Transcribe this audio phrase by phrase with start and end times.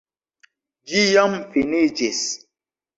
[0.93, 2.27] Ĝi jam finiĝis.